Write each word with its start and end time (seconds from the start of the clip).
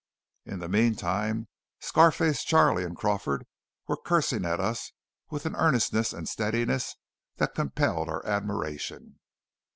In 0.47 0.57
the 0.57 0.67
meantime 0.67 1.47
Scar 1.79 2.11
face 2.11 2.43
Charley 2.43 2.83
and 2.83 2.97
Crawford 2.97 3.45
were 3.87 3.97
cursing 4.03 4.45
at 4.45 4.59
us 4.59 4.93
with 5.29 5.45
an 5.45 5.55
earnestness 5.55 6.11
and 6.11 6.27
steadiness 6.27 6.95
that 7.35 7.53
compelled 7.53 8.09
our 8.09 8.25
admiration. 8.25 9.19